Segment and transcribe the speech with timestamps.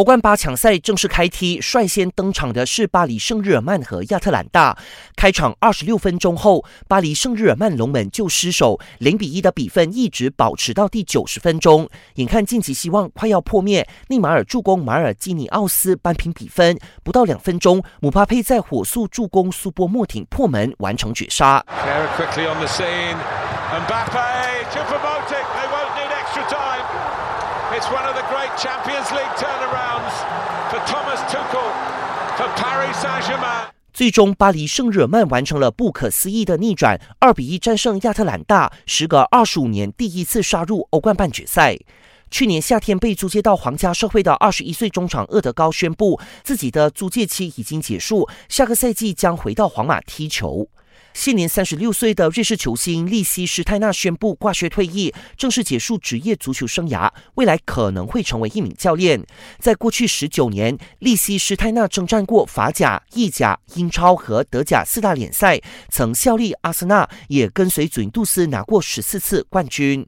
[0.00, 4.78] 欧冠八强赛正式开踢，率先登场的是巴黎圣日耳曼和亚特兰大。
[5.14, 11.86] 开场二十六分钟后，巴黎圣日耳曼龙门就失守，零比一的比分一直保持到第九十分钟。
[12.14, 16.78] 眼看晋级希望快要破灭，内马尔助攻马尔基尼奥斯扳平比分。
[17.04, 21.62] 不到两分钟，姆巴佩在火速助攻苏波莫廷破门，完成绝杀。
[27.80, 30.12] It's one of the great Champions League turnarounds
[30.68, 31.72] for Thomas Tuchel
[32.36, 33.68] for Paris Saint-Germain。
[33.94, 41.78] 最终，巴黎圣日耳曼完成了不可思议的逆转，二比一战胜亚特兰大，时隔二十五年第一次杀入欧冠半决赛。
[42.30, 50.68] 去年夏天被租借到皇家社会的二十一岁中场厄德高宣布，自己的租借期已经结束，下个赛季将回到皇马踢球。
[51.12, 57.10] 现年三十六岁的瑞士球星利希施泰纳宣布挂靴退役，正式结束职业足球生涯。
[57.34, 59.26] 未来可能会成为一名教练。
[59.58, 65.60] 在过去十九年，利希施泰纳征战过法甲、意甲、英超和德甲四大联赛，
[65.90, 70.06] 曾效力阿森纳，也跟随祖云杜斯拿过十四次冠军。